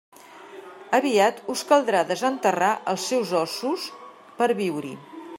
Aviat 0.99 1.41
us 1.55 1.61
caldrà 1.71 2.01
desenterrar 2.11 2.69
els 2.93 3.05
seus 3.11 3.35
ossos 3.41 3.85
per 4.41 4.49
a 4.55 4.57
viure-hi. 4.63 4.95